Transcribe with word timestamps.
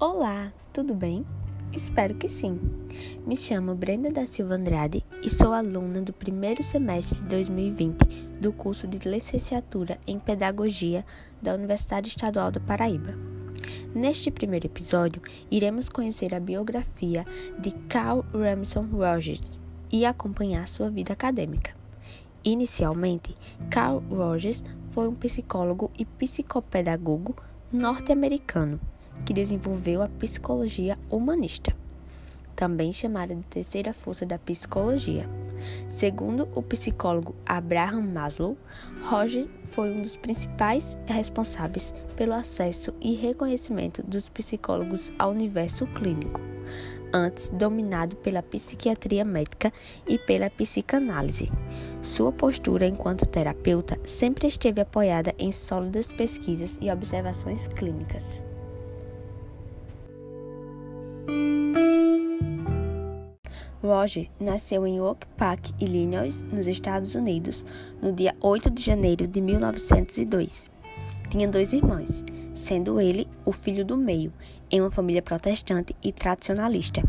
Olá, 0.00 0.52
tudo 0.72 0.94
bem? 0.94 1.26
Espero 1.72 2.14
que 2.14 2.28
sim. 2.28 2.60
Me 3.26 3.36
chamo 3.36 3.74
Brenda 3.74 4.12
da 4.12 4.28
Silva 4.28 4.54
Andrade 4.54 5.04
e 5.24 5.28
sou 5.28 5.52
aluna 5.52 6.00
do 6.00 6.12
primeiro 6.12 6.62
semestre 6.62 7.20
de 7.20 7.26
2020 7.26 7.96
do 8.40 8.52
curso 8.52 8.86
de 8.86 9.08
licenciatura 9.08 9.98
em 10.06 10.16
Pedagogia 10.20 11.04
da 11.42 11.52
Universidade 11.52 12.06
Estadual 12.06 12.52
da 12.52 12.60
Paraíba. 12.60 13.12
Neste 13.92 14.30
primeiro 14.30 14.66
episódio, 14.66 15.20
iremos 15.50 15.88
conhecer 15.88 16.32
a 16.32 16.38
biografia 16.38 17.26
de 17.58 17.72
Carl 17.88 18.24
Ramson 18.32 18.86
Rogers 18.92 19.42
e 19.90 20.06
acompanhar 20.06 20.68
sua 20.68 20.88
vida 20.88 21.12
acadêmica. 21.12 21.74
Inicialmente, 22.44 23.34
Carl 23.68 23.98
Rogers 24.08 24.62
foi 24.92 25.08
um 25.08 25.14
psicólogo 25.16 25.90
e 25.98 26.04
psicopedagogo 26.04 27.34
norte-americano 27.72 28.78
que 29.24 29.34
desenvolveu 29.34 30.02
a 30.02 30.08
psicologia 30.08 30.98
humanista, 31.10 31.74
também 32.56 32.92
chamada 32.92 33.34
de 33.34 33.42
terceira 33.42 33.92
força 33.92 34.26
da 34.26 34.38
psicologia. 34.38 35.28
Segundo 35.88 36.48
o 36.54 36.62
psicólogo 36.62 37.34
Abraham 37.46 38.02
Maslow, 38.02 38.56
Roger 39.02 39.48
foi 39.64 39.90
um 39.90 40.00
dos 40.00 40.16
principais 40.16 40.96
responsáveis 41.06 41.92
pelo 42.16 42.34
acesso 42.34 42.94
e 43.00 43.14
reconhecimento 43.14 44.02
dos 44.02 44.28
psicólogos 44.28 45.12
ao 45.18 45.30
universo 45.30 45.86
clínico, 45.86 46.40
antes 47.12 47.48
dominado 47.50 48.16
pela 48.16 48.42
psiquiatria 48.42 49.24
médica 49.24 49.72
e 50.06 50.18
pela 50.18 50.50
psicanálise. 50.50 51.50
Sua 52.02 52.32
postura 52.32 52.86
enquanto 52.86 53.26
terapeuta 53.26 53.98
sempre 54.04 54.46
esteve 54.46 54.80
apoiada 54.80 55.34
em 55.38 55.50
sólidas 55.50 56.12
pesquisas 56.12 56.78
e 56.80 56.90
observações 56.90 57.68
clínicas. 57.68 58.44
Roger 63.80 64.28
nasceu 64.40 64.86
em 64.86 65.00
Oak 65.00 65.24
Park, 65.36 65.70
Illinois, 65.80 66.42
nos 66.52 66.66
Estados 66.66 67.14
Unidos, 67.14 67.64
no 68.02 68.12
dia 68.12 68.34
8 68.40 68.68
de 68.70 68.82
janeiro 68.82 69.26
de 69.26 69.40
1902. 69.40 70.68
Tinha 71.30 71.46
dois 71.46 71.72
irmãos, 71.72 72.24
sendo 72.54 73.00
ele 73.00 73.28
o 73.44 73.52
filho 73.52 73.84
do 73.84 73.96
meio, 73.96 74.32
em 74.70 74.80
uma 74.80 74.90
família 74.90 75.22
protestante 75.22 75.94
e 76.02 76.12
tradicionalista, 76.12 77.02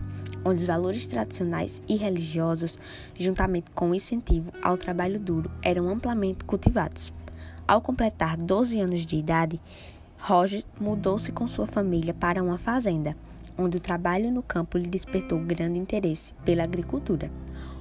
onde 0.45 0.61
os 0.61 0.67
valores 0.67 1.07
tradicionais 1.07 1.81
e 1.87 1.95
religiosos, 1.95 2.77
juntamente 3.17 3.71
com 3.71 3.89
o 3.89 3.95
incentivo 3.95 4.51
ao 4.61 4.77
trabalho 4.77 5.19
duro, 5.19 5.49
eram 5.63 5.89
amplamente 5.89 6.43
cultivados. 6.43 7.11
Ao 7.67 7.81
completar 7.81 8.37
12 8.37 8.79
anos 8.79 9.05
de 9.05 9.17
idade, 9.17 9.59
Roger 10.19 10.63
mudou-se 10.79 11.31
com 11.31 11.47
sua 11.47 11.65
família 11.65 12.13
para 12.13 12.43
uma 12.43 12.57
fazenda 12.57 13.15
onde 13.59 13.77
o 13.77 13.81
trabalho 13.81 14.31
no 14.31 14.41
campo 14.41 14.77
lhe 14.77 14.87
despertou 14.87 15.37
grande 15.39 15.77
interesse 15.77 16.33
pela 16.45 16.63
agricultura, 16.63 17.29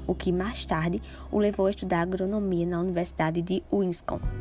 o 0.06 0.14
que 0.14 0.32
mais 0.32 0.64
tarde 0.64 1.00
o 1.30 1.38
levou 1.38 1.66
a 1.66 1.70
estudar 1.70 2.00
agronomia 2.00 2.66
na 2.66 2.80
Universidade 2.80 3.40
de 3.40 3.62
Wisconsin. 3.72 4.38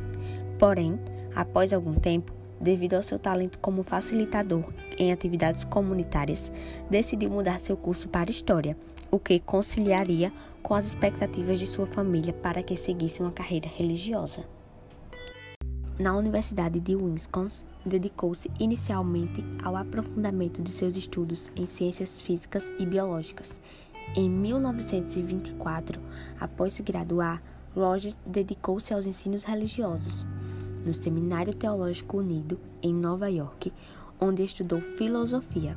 Porém, 0.58 1.00
após 1.36 1.74
algum 1.74 1.94
tempo, 1.94 2.32
devido 2.60 2.96
ao 2.96 3.04
seu 3.04 3.20
talento 3.20 3.60
como 3.60 3.84
facilitador 3.84 4.64
em 4.98 5.12
atividades 5.12 5.64
comunitárias, 5.64 6.52
decidiu 6.90 7.30
mudar 7.30 7.60
seu 7.60 7.78
curso 7.78 8.10
para 8.10 8.32
História, 8.32 8.76
o 9.12 9.20
que 9.20 9.40
conciliaria 9.40 10.32
com 10.64 10.74
as 10.74 10.86
expectativas 10.86 11.60
de 11.60 11.68
sua 11.68 11.86
família 11.86 12.34
para 12.34 12.64
que 12.64 12.76
seguisse 12.76 13.22
uma 13.22 13.32
carreira 13.32 13.70
religiosa. 13.74 14.57
Na 16.00 16.16
Universidade 16.16 16.80
de 16.80 16.96
Wisconsin, 16.96 17.66
dedicou-se 17.84 18.52
inicialmente 18.60 19.44
ao 19.64 19.76
aprofundamento 19.76 20.62
de 20.62 20.72
seus 20.72 20.96
estudos 20.96 21.50
em 21.56 21.66
ciências 21.66 22.22
físicas 22.22 22.72
e 22.78 22.86
biológicas. 22.86 23.60
Em 24.16 24.30
1924, 24.30 26.00
após 26.40 26.74
se 26.74 26.84
graduar, 26.84 27.42
Rogers 27.74 28.16
dedicou-se 28.28 28.94
aos 28.94 29.08
ensinos 29.08 29.44
religiosos 29.44 30.24
no 30.86 30.94
Seminário 30.94 31.56
Teológico 31.56 32.18
Unido, 32.18 32.60
em 32.84 32.94
Nova 32.94 33.28
York, 33.28 33.74
onde 34.22 34.44
estudou 34.44 34.80
filosofia. 34.80 35.76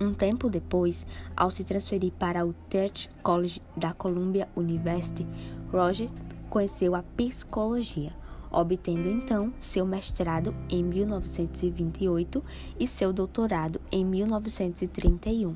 Um 0.00 0.14
tempo 0.14 0.48
depois, 0.48 1.04
ao 1.36 1.50
se 1.50 1.64
transferir 1.64 2.12
para 2.12 2.46
o 2.46 2.54
Church 2.70 3.08
College 3.20 3.60
da 3.76 3.92
Columbia 3.92 4.46
University, 4.56 5.26
Rogers 5.72 6.10
conheceu 6.48 6.94
a 6.94 7.02
psicologia 7.02 8.12
obtendo 8.60 9.08
então 9.08 9.52
seu 9.60 9.84
mestrado 9.84 10.54
em 10.70 10.82
1928 10.82 12.42
e 12.80 12.86
seu 12.86 13.12
doutorado 13.12 13.80
em 13.92 14.04
1931. 14.04 15.54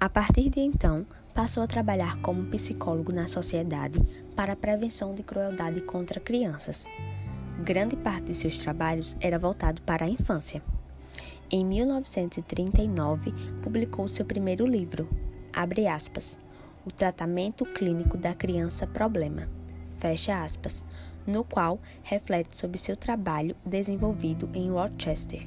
A 0.00 0.08
partir 0.08 0.48
de 0.48 0.60
então, 0.60 1.06
passou 1.32 1.62
a 1.62 1.66
trabalhar 1.68 2.20
como 2.20 2.46
psicólogo 2.46 3.12
na 3.12 3.28
Sociedade 3.28 4.00
para 4.34 4.54
a 4.54 4.56
Prevenção 4.56 5.14
de 5.14 5.22
Crueldade 5.22 5.80
contra 5.82 6.18
Crianças. 6.18 6.84
Grande 7.60 7.96
parte 7.96 8.26
de 8.26 8.34
seus 8.34 8.58
trabalhos 8.58 9.16
era 9.20 9.38
voltado 9.38 9.80
para 9.82 10.04
a 10.04 10.08
infância. 10.08 10.62
Em 11.50 11.64
1939, 11.64 13.32
publicou 13.62 14.06
seu 14.08 14.24
primeiro 14.24 14.66
livro, 14.66 15.08
abre 15.52 15.86
aspas, 15.86 16.36
O 16.84 16.90
Tratamento 16.90 17.64
Clínico 17.64 18.16
da 18.16 18.34
Criança 18.34 18.86
Problema, 18.86 19.48
fecha 19.98 20.44
aspas, 20.44 20.82
no 21.28 21.44
qual 21.44 21.78
reflete 22.02 22.56
sobre 22.56 22.78
seu 22.78 22.96
trabalho 22.96 23.54
desenvolvido 23.64 24.48
em 24.54 24.70
Rochester. 24.70 25.46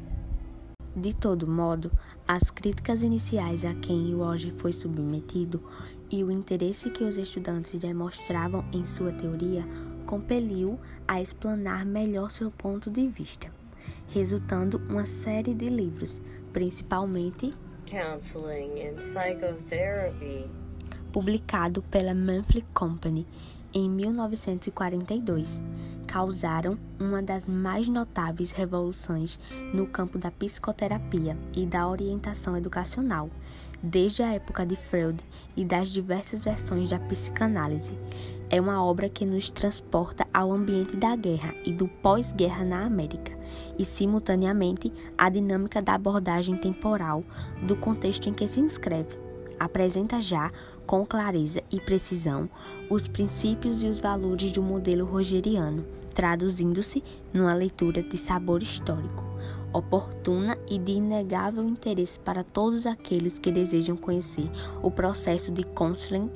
De 0.96 1.14
todo 1.14 1.48
modo, 1.48 1.92
as 2.28 2.52
críticas 2.52 3.02
iniciais 3.02 3.66
a 3.66 3.74
quem 3.74 4.14
Roger 4.14 4.54
foi 4.54 4.72
submetido 4.72 5.64
e 6.10 6.24
o 6.24 6.32
interesse 6.32 6.90
que 6.90 7.04
os 7.04 7.18
estudantes 7.18 7.80
demonstravam 7.80 8.64
em 8.72 8.86
sua 8.86 9.12
teoria 9.12 9.66
compeliu 10.06 10.78
a 11.08 11.22
explanar 11.22 11.86
melhor 11.86 12.30
seu 12.30 12.52
ponto 12.52 12.90
de 12.90 13.08
vista, 13.08 13.50
resultando 14.10 14.78
uma 14.90 15.06
série 15.06 15.54
de 15.54 15.70
livros, 15.70 16.22
principalmente 16.52 17.54
Counseling 17.86 18.88
and 18.88 18.96
Psychotherapy, 19.00 20.46
publicado 21.14 21.82
pela 21.84 22.14
Monthly 22.14 22.66
Company 22.74 23.26
em 23.74 23.90
1942, 23.90 25.62
causaram 26.08 26.78
uma 27.00 27.22
das 27.22 27.46
mais 27.46 27.88
notáveis 27.88 28.52
revoluções 28.52 29.40
no 29.74 29.88
campo 29.88 30.18
da 30.18 30.30
psicoterapia 30.30 31.38
e 31.56 31.66
da 31.66 31.88
orientação 31.88 32.58
educacional, 32.58 33.30
desde 33.82 34.22
a 34.22 34.34
época 34.34 34.66
de 34.66 34.76
Freud 34.76 35.18
e 35.56 35.64
das 35.64 35.88
diversas 35.88 36.44
versões 36.44 36.90
da 36.90 37.00
psicanálise. 37.00 37.94
É 38.50 38.60
uma 38.60 38.84
obra 38.84 39.08
que 39.08 39.26
nos 39.26 39.50
transporta 39.50 40.28
ao 40.34 40.52
ambiente 40.52 40.98
da 40.98 41.16
guerra 41.16 41.56
e 41.66 41.72
do 41.72 41.88
pós-guerra 41.88 42.66
na 42.66 42.84
América, 42.84 43.32
e 43.80 43.86
simultaneamente 43.86 44.92
a 45.18 45.30
dinâmica 45.30 45.82
da 45.82 45.94
abordagem 45.94 46.58
temporal 46.58 47.24
do 47.64 47.78
contexto 47.78 48.28
em 48.28 48.34
que 48.34 48.48
se 48.50 48.60
inscreve. 48.60 49.31
Apresenta 49.62 50.20
já 50.20 50.52
com 50.88 51.06
clareza 51.06 51.62
e 51.72 51.80
precisão 51.80 52.50
os 52.90 53.08
princípios 53.08 53.84
e 53.84 53.86
os 53.86 54.00
valores 54.00 54.52
do 54.52 54.60
modelo 54.64 55.06
rogeriano, 55.06 55.86
traduzindo-se 56.16 57.04
numa 57.32 57.54
leitura 57.54 58.02
de 58.02 58.18
sabor 58.18 58.64
histórico, 58.64 59.24
oportuna 59.72 60.58
e 60.68 60.80
de 60.80 60.94
inegável 60.94 61.64
interesse 61.64 62.20
para 62.20 62.44
todos 62.44 62.88
aqueles 62.88 63.38
que 63.38 63.52
desejam 63.52 63.96
conhecer 63.96 64.50
o 64.82 64.90
processo 64.90 65.52
de 65.52 65.64
counseling 65.64 66.32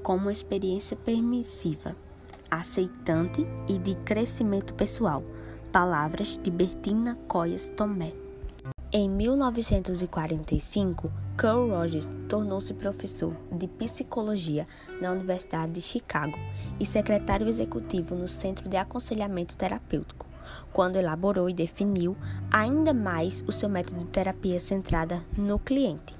como 0.00 0.30
experiência 0.30 0.96
permissiva, 0.96 1.96
aceitante 2.48 3.44
e 3.66 3.76
de 3.76 3.96
crescimento 4.04 4.72
pessoal. 4.74 5.24
Palavras 5.72 6.38
de 6.40 6.48
Bertina 6.48 7.16
Coyas 7.26 7.68
Tomé. 7.76 8.27
Em 8.90 9.06
1945, 9.06 11.12
Carl 11.36 11.68
Rogers 11.68 12.08
tornou-se 12.26 12.72
professor 12.72 13.36
de 13.52 13.68
psicologia 13.68 14.66
na 14.98 15.12
Universidade 15.12 15.72
de 15.72 15.82
Chicago 15.82 16.38
e 16.80 16.86
secretário 16.86 17.46
executivo 17.46 18.14
no 18.14 18.26
Centro 18.26 18.66
de 18.66 18.78
Aconselhamento 18.78 19.54
Terapêutico, 19.58 20.24
quando 20.72 20.96
elaborou 20.96 21.50
e 21.50 21.52
definiu 21.52 22.16
ainda 22.50 22.94
mais 22.94 23.44
o 23.46 23.52
seu 23.52 23.68
método 23.68 24.00
de 24.00 24.06
terapia 24.06 24.58
centrada 24.58 25.22
no 25.36 25.58
cliente, 25.58 26.14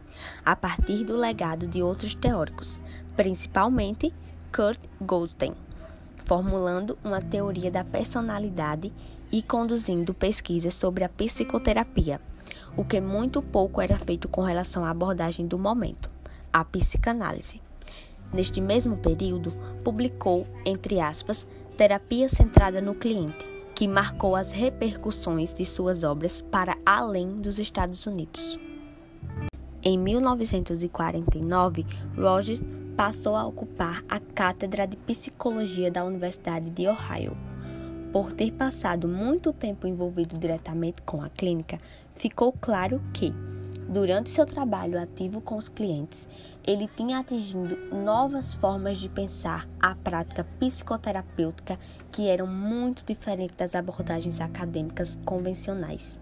a 0.44 0.54
partir 0.54 1.04
do 1.04 1.16
legado 1.16 1.66
de 1.66 1.82
outros 1.82 2.14
teóricos, 2.14 2.78
principalmente 3.16 4.12
Kurt 4.54 4.80
Goldstein, 5.00 5.54
formulando 6.26 6.98
uma 7.02 7.22
teoria 7.22 7.70
da 7.70 7.82
personalidade 7.82 8.92
e 9.32 9.40
conduzindo 9.40 10.12
pesquisas 10.12 10.74
sobre 10.74 11.02
a 11.02 11.08
psicoterapia 11.08 12.20
o 12.78 12.84
que 12.84 13.00
muito 13.00 13.42
pouco 13.42 13.80
era 13.80 13.98
feito 13.98 14.28
com 14.28 14.40
relação 14.40 14.84
à 14.84 14.90
abordagem 14.90 15.48
do 15.48 15.58
momento, 15.58 16.08
a 16.52 16.64
psicanálise. 16.64 17.60
Neste 18.32 18.60
mesmo 18.60 18.96
período, 18.96 19.52
publicou, 19.82 20.46
entre 20.64 21.00
aspas, 21.00 21.44
Terapia 21.76 22.28
Centrada 22.28 22.80
no 22.80 22.94
Cliente, 22.94 23.44
que 23.74 23.88
marcou 23.88 24.36
as 24.36 24.52
repercussões 24.52 25.52
de 25.52 25.64
suas 25.64 26.04
obras 26.04 26.40
para 26.40 26.78
além 26.86 27.40
dos 27.40 27.58
Estados 27.58 28.06
Unidos. 28.06 28.56
Em 29.82 29.98
1949, 29.98 31.84
Rogers 32.16 32.62
passou 32.96 33.34
a 33.34 33.44
ocupar 33.44 34.04
a 34.08 34.20
cátedra 34.20 34.86
de 34.86 34.96
psicologia 34.98 35.90
da 35.90 36.04
Universidade 36.04 36.70
de 36.70 36.86
Ohio. 36.86 37.36
Por 38.12 38.32
ter 38.32 38.52
passado 38.52 39.08
muito 39.08 39.52
tempo 39.52 39.86
envolvido 39.86 40.38
diretamente 40.38 41.02
com 41.02 41.22
a 41.22 41.28
clínica, 41.28 41.78
ficou 42.18 42.52
claro 42.52 43.00
que, 43.14 43.32
durante 43.88 44.30
seu 44.30 44.44
trabalho 44.44 45.00
ativo 45.00 45.40
com 45.40 45.56
os 45.56 45.68
clientes, 45.68 46.28
ele 46.66 46.88
tinha 46.96 47.20
atingido 47.20 47.76
novas 47.94 48.52
formas 48.52 48.98
de 48.98 49.08
pensar 49.08 49.66
a 49.80 49.94
prática 49.94 50.44
psicoterapêutica 50.58 51.78
que 52.12 52.28
eram 52.28 52.46
muito 52.46 53.04
diferentes 53.06 53.56
das 53.56 53.74
abordagens 53.74 54.40
acadêmicas 54.40 55.18
convencionais. 55.24 56.18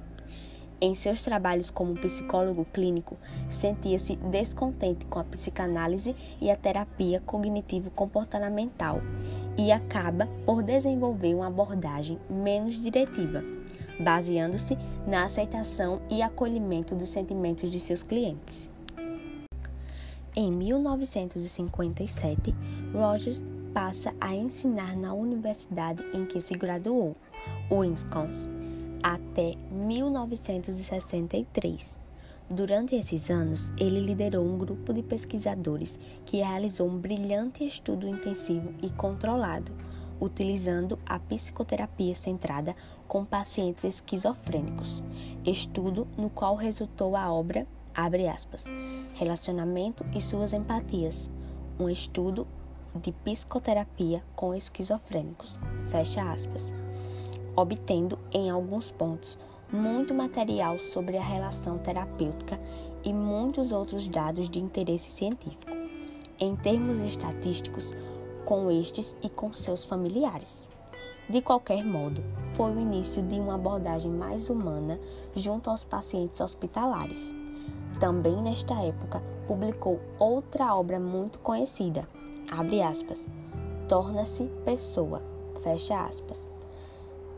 Em 0.78 0.94
seus 0.94 1.22
trabalhos 1.22 1.70
como 1.70 1.94
psicólogo 1.94 2.66
clínico, 2.66 3.16
sentia-se 3.48 4.16
descontente 4.16 5.06
com 5.06 5.18
a 5.18 5.24
psicanálise 5.24 6.14
e 6.38 6.50
a 6.50 6.56
terapia 6.56 7.22
cognitivo-comportamental 7.24 9.00
e 9.56 9.72
acaba 9.72 10.28
por 10.44 10.62
desenvolver 10.62 11.34
uma 11.34 11.46
abordagem 11.46 12.18
menos 12.28 12.74
diretiva, 12.74 13.42
baseando-se 13.98 14.76
na 15.06 15.24
aceitação 15.24 16.00
e 16.10 16.20
acolhimento 16.22 16.94
dos 16.94 17.08
sentimentos 17.08 17.70
de 17.70 17.80
seus 17.80 18.02
clientes. 18.02 18.68
Em 20.34 20.52
1957, 20.52 22.54
Rogers 22.92 23.42
passa 23.72 24.14
a 24.20 24.34
ensinar 24.34 24.94
na 24.96 25.14
universidade 25.14 26.04
em 26.14 26.26
que 26.26 26.40
se 26.40 26.52
graduou, 26.54 27.16
Wisconsin 27.70 28.66
até 29.06 29.54
1963. 29.70 31.96
Durante 32.50 32.96
esses 32.96 33.30
anos, 33.30 33.72
ele 33.78 34.00
liderou 34.00 34.44
um 34.44 34.58
grupo 34.58 34.92
de 34.92 35.00
pesquisadores 35.00 35.96
que 36.24 36.38
realizou 36.38 36.88
um 36.88 36.98
brilhante 36.98 37.64
estudo 37.64 38.08
intensivo 38.08 38.74
e 38.82 38.90
controlado, 38.90 39.70
utilizando 40.20 40.98
a 41.06 41.20
psicoterapia 41.20 42.16
centrada 42.16 42.74
com 43.06 43.24
pacientes 43.24 43.84
esquizofrênicos. 43.84 45.02
Estudo 45.44 46.06
no 46.16 46.28
qual 46.30 46.56
resultou 46.56 47.16
a 47.16 47.32
obra, 47.32 47.66
abre 47.94 48.28
aspas, 48.28 48.64
Relacionamento 49.14 50.04
e 50.14 50.20
suas 50.20 50.52
empatias, 50.52 51.28
um 51.80 51.88
estudo 51.88 52.46
de 52.94 53.12
psicoterapia 53.12 54.22
com 54.34 54.54
esquizofrênicos, 54.54 55.58
fecha 55.90 56.22
aspas 56.22 56.70
obtendo, 57.56 58.18
em 58.30 58.50
alguns 58.50 58.90
pontos, 58.90 59.38
muito 59.72 60.14
material 60.14 60.78
sobre 60.78 61.16
a 61.16 61.24
relação 61.24 61.78
terapêutica 61.78 62.60
e 63.02 63.12
muitos 63.12 63.72
outros 63.72 64.06
dados 64.06 64.50
de 64.50 64.60
interesse 64.60 65.10
científico, 65.10 65.72
em 66.38 66.54
termos 66.54 67.00
estatísticos, 67.00 67.86
com 68.44 68.70
estes 68.70 69.16
e 69.22 69.28
com 69.28 69.52
seus 69.52 69.84
familiares. 69.84 70.68
De 71.28 71.42
qualquer 71.42 71.84
modo, 71.84 72.22
foi 72.54 72.72
o 72.72 72.80
início 72.80 73.22
de 73.22 73.40
uma 73.40 73.56
abordagem 73.56 74.10
mais 74.10 74.48
humana 74.48 74.98
junto 75.34 75.70
aos 75.70 75.84
pacientes 75.84 76.40
hospitalares. 76.40 77.30
Também 77.98 78.36
nesta 78.42 78.74
época, 78.82 79.22
publicou 79.46 80.00
outra 80.18 80.74
obra 80.74 81.00
muito 81.00 81.38
conhecida, 81.38 82.06
abre 82.50 82.82
aspas, 82.82 83.24
Torna-se 83.88 84.44
Pessoa, 84.64 85.22
fecha 85.62 86.04
aspas 86.04 86.56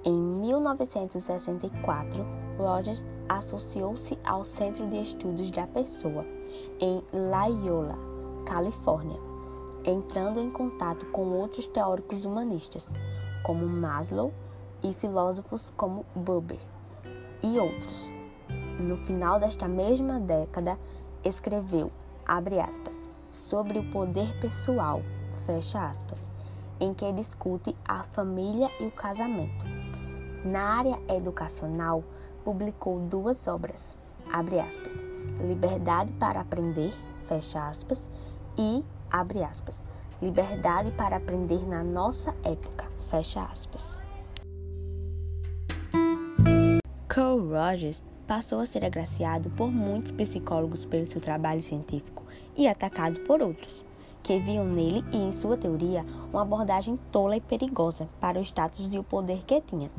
em 0.04 0.12
1964, 0.12 2.24
Rogers 2.56 3.02
associou-se 3.28 4.16
ao 4.24 4.44
Centro 4.44 4.86
de 4.86 5.02
Estudos 5.02 5.50
da 5.50 5.66
Pessoa, 5.66 6.24
em 6.80 7.02
Loyola, 7.12 7.98
Califórnia, 8.46 9.18
entrando 9.84 10.38
em 10.40 10.48
contato 10.50 11.04
com 11.06 11.32
outros 11.32 11.66
teóricos 11.66 12.24
humanistas, 12.24 12.86
como 13.42 13.66
Maslow, 13.66 14.32
e 14.82 14.92
filósofos 14.92 15.72
como 15.76 16.06
Buber 16.14 16.58
e 17.42 17.58
outros. 17.58 18.08
No 18.78 18.96
final 18.98 19.40
desta 19.40 19.66
mesma 19.66 20.20
década, 20.20 20.78
escreveu, 21.24 21.90
aspas, 22.60 23.02
sobre 23.30 23.80
o 23.80 23.90
poder 23.90 24.38
pessoal, 24.40 25.02
aspas, 25.74 26.20
em 26.78 26.94
que 26.94 27.10
discute 27.12 27.74
a 27.86 28.04
família 28.04 28.70
e 28.78 28.86
o 28.86 28.90
casamento 28.92 29.66
na 30.44 30.78
área 30.78 30.98
educacional, 31.08 32.02
publicou 32.44 33.00
duas 33.00 33.46
obras, 33.46 33.96
aspas, 34.32 35.00
Liberdade 35.40 36.12
para 36.12 36.40
Aprender, 36.40 36.92
aspas, 37.56 38.02
e, 38.56 38.84
Liberdade 40.22 40.90
para 40.92 41.16
Aprender 41.16 41.66
na 41.66 41.82
Nossa 41.82 42.34
Época, 42.42 42.86
fecha 43.10 43.42
aspas. 43.42 43.98
Carl 47.08 47.40
Rogers 47.48 48.02
passou 48.26 48.60
a 48.60 48.66
ser 48.66 48.84
agraciado 48.84 49.50
por 49.50 49.70
muitos 49.70 50.12
psicólogos 50.12 50.84
pelo 50.84 51.06
seu 51.06 51.20
trabalho 51.20 51.62
científico 51.62 52.22
e 52.56 52.68
atacado 52.68 53.20
por 53.20 53.42
outros, 53.42 53.82
que 54.22 54.38
viam 54.38 54.64
nele 54.64 55.02
e 55.12 55.16
em 55.16 55.32
sua 55.32 55.56
teoria 55.56 56.04
uma 56.30 56.42
abordagem 56.42 56.98
tola 57.10 57.36
e 57.36 57.40
perigosa 57.40 58.08
para 58.20 58.38
o 58.38 58.42
status 58.42 58.92
e 58.92 58.98
o 58.98 59.04
poder 59.04 59.42
que 59.46 59.60
tinha 59.62 59.90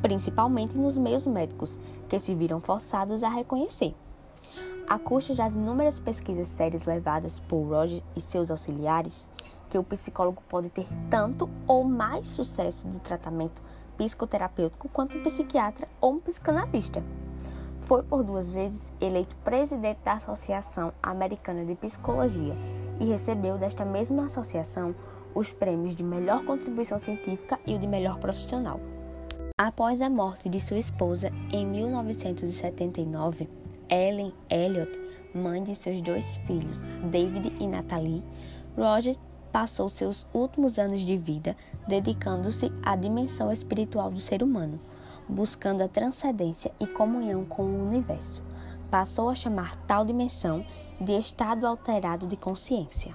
principalmente 0.00 0.76
nos 0.76 0.96
meios 0.96 1.26
médicos, 1.26 1.78
que 2.08 2.18
se 2.18 2.34
viram 2.34 2.60
forçados 2.60 3.22
a 3.22 3.28
reconhecer. 3.28 3.94
A 4.88 4.98
custa 4.98 5.34
das 5.34 5.54
inúmeras 5.54 6.00
pesquisas 6.00 6.48
sérias 6.48 6.86
levadas 6.86 7.40
por 7.40 7.62
Roger 7.62 8.02
e 8.16 8.20
seus 8.20 8.50
auxiliares, 8.50 9.28
que 9.68 9.78
o 9.78 9.84
psicólogo 9.84 10.42
pode 10.48 10.70
ter 10.70 10.86
tanto 11.10 11.48
ou 11.66 11.84
mais 11.84 12.26
sucesso 12.26 12.88
de 12.88 12.98
tratamento 13.00 13.62
psicoterapêutico 13.96 14.88
quanto 14.88 15.18
um 15.18 15.22
psiquiatra 15.22 15.88
ou 16.00 16.14
um 16.14 16.20
psicanalista. 16.20 17.02
Foi 17.86 18.02
por 18.02 18.22
duas 18.22 18.52
vezes 18.52 18.92
eleito 19.00 19.34
presidente 19.36 20.00
da 20.04 20.12
Associação 20.14 20.92
Americana 21.02 21.64
de 21.64 21.74
Psicologia 21.74 22.54
e 23.00 23.06
recebeu 23.06 23.56
desta 23.56 23.84
mesma 23.84 24.26
associação 24.26 24.94
os 25.34 25.52
prêmios 25.52 25.94
de 25.94 26.02
melhor 26.02 26.44
contribuição 26.44 26.98
científica 26.98 27.58
e 27.66 27.74
o 27.74 27.78
de 27.78 27.86
melhor 27.86 28.18
profissional. 28.18 28.80
Após 29.60 30.00
a 30.00 30.08
morte 30.08 30.48
de 30.48 30.60
sua 30.60 30.78
esposa 30.78 31.32
em 31.52 31.66
1979, 31.66 33.48
Ellen 33.88 34.32
Elliot, 34.50 34.92
mãe 35.34 35.62
de 35.62 35.74
seus 35.74 36.00
dois 36.02 36.36
filhos, 36.46 36.78
David 37.10 37.52
e 37.58 37.66
Natalie, 37.66 38.22
Roger 38.76 39.16
passou 39.52 39.88
seus 39.88 40.26
últimos 40.32 40.78
anos 40.78 41.00
de 41.00 41.16
vida 41.16 41.56
dedicando-se 41.86 42.70
à 42.82 42.94
dimensão 42.94 43.50
espiritual 43.50 44.10
do 44.10 44.20
ser 44.20 44.42
humano, 44.42 44.78
buscando 45.28 45.82
a 45.82 45.88
transcendência 45.88 46.70
e 46.78 46.86
comunhão 46.86 47.44
com 47.44 47.62
o 47.62 47.88
universo. 47.88 48.42
Passou 48.90 49.28
a 49.28 49.34
chamar 49.34 49.74
tal 49.86 50.04
dimensão 50.04 50.64
de 51.00 51.18
estado 51.18 51.66
alterado 51.66 52.26
de 52.26 52.36
consciência. 52.36 53.14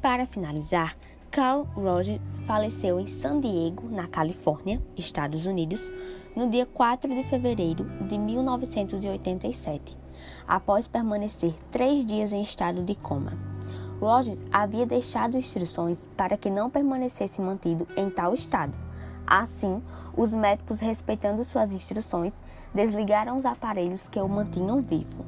Para 0.00 0.26
finalizar, 0.26 0.96
Carl 1.30 1.64
Rogers 1.74 2.20
faleceu 2.46 3.00
em 3.00 3.06
San 3.06 3.40
Diego, 3.40 3.88
na 3.88 4.06
Califórnia, 4.06 4.80
Estados 4.96 5.46
Unidos, 5.46 5.90
no 6.34 6.50
dia 6.50 6.66
4 6.66 7.14
de 7.14 7.22
fevereiro 7.24 7.84
de 8.08 8.16
1987, 8.16 9.96
após 10.46 10.86
permanecer 10.86 11.54
três 11.70 12.06
dias 12.06 12.32
em 12.32 12.42
estado 12.42 12.82
de 12.82 12.94
coma. 12.94 13.55
Rogers 14.00 14.38
havia 14.52 14.84
deixado 14.84 15.38
instruções 15.38 16.08
para 16.16 16.36
que 16.36 16.50
não 16.50 16.68
permanecesse 16.68 17.40
mantido 17.40 17.86
em 17.96 18.10
tal 18.10 18.34
estado. 18.34 18.72
Assim, 19.26 19.82
os 20.16 20.32
médicos, 20.32 20.80
respeitando 20.80 21.42
suas 21.44 21.72
instruções, 21.72 22.32
desligaram 22.74 23.36
os 23.36 23.44
aparelhos 23.44 24.08
que 24.08 24.20
o 24.20 24.28
mantinham 24.28 24.80
vivo. 24.80 25.24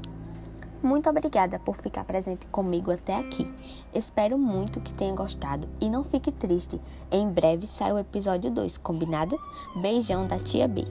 Muito 0.82 1.10
obrigada 1.10 1.58
por 1.58 1.76
ficar 1.76 2.04
presente 2.04 2.46
comigo 2.46 2.92
até 2.92 3.16
aqui. 3.16 3.52
Espero 3.92 4.38
muito 4.38 4.80
que 4.80 4.92
tenha 4.92 5.14
gostado 5.14 5.66
e 5.80 5.90
não 5.90 6.04
fique 6.04 6.30
triste. 6.30 6.80
Em 7.10 7.28
breve 7.28 7.66
sai 7.66 7.92
o 7.92 7.98
episódio 7.98 8.50
2, 8.50 8.78
combinado? 8.78 9.37
Beijão 9.80 10.26
da 10.26 10.38
tia 10.38 10.68
B. 10.68 10.84